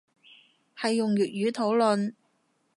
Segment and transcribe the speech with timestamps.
[0.75, 2.15] 係用粵語討論